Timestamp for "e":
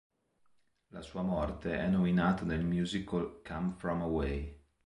1.77-1.85